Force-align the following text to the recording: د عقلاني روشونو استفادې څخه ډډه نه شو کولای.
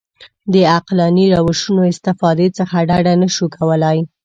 د 0.53 0.55
عقلاني 0.75 1.25
روشونو 1.37 1.81
استفادې 1.91 2.47
څخه 2.57 2.75
ډډه 2.89 3.13
نه 3.21 3.27
شو 3.35 3.45
کولای. 3.57 3.99